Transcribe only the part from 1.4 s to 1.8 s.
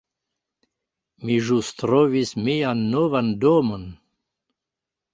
ĵus